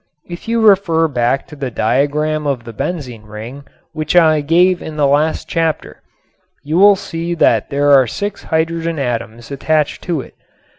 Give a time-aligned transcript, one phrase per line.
[0.27, 4.97] If you refer back to the diagram of the benzene ring which I gave in
[4.97, 6.01] the last chapter,
[6.63, 10.33] you will see that there are six hydrogen atoms attached to it.